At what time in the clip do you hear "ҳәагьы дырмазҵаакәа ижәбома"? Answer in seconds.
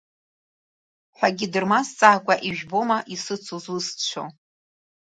1.17-2.97